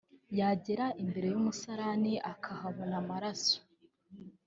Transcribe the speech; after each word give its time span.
yagera 0.39 0.85
imbere 1.03 1.27
y’umusarani 1.29 2.13
akahabona 2.31 2.93
amaraso 3.03 3.57